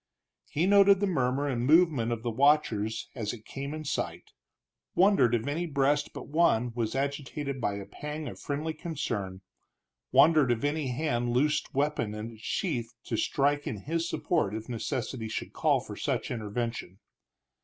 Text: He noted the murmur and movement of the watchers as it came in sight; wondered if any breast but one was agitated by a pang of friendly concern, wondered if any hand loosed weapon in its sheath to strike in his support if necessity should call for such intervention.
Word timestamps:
He 0.49 0.65
noted 0.65 0.99
the 0.99 1.05
murmur 1.05 1.47
and 1.47 1.63
movement 1.63 2.11
of 2.11 2.23
the 2.23 2.31
watchers 2.31 3.07
as 3.13 3.33
it 3.33 3.45
came 3.45 3.71
in 3.71 3.85
sight; 3.85 4.31
wondered 4.95 5.35
if 5.35 5.45
any 5.45 5.67
breast 5.67 6.09
but 6.11 6.27
one 6.27 6.73
was 6.73 6.95
agitated 6.95 7.61
by 7.61 7.75
a 7.75 7.85
pang 7.85 8.27
of 8.27 8.39
friendly 8.39 8.73
concern, 8.73 9.41
wondered 10.11 10.51
if 10.51 10.63
any 10.63 10.87
hand 10.87 11.29
loosed 11.29 11.75
weapon 11.75 12.15
in 12.15 12.31
its 12.31 12.41
sheath 12.41 12.95
to 13.03 13.15
strike 13.15 13.67
in 13.67 13.81
his 13.81 14.09
support 14.09 14.55
if 14.55 14.67
necessity 14.67 15.29
should 15.29 15.53
call 15.53 15.79
for 15.81 15.95
such 15.95 16.31
intervention. 16.31 16.97